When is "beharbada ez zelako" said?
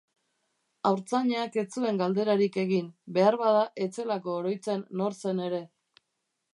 3.19-4.35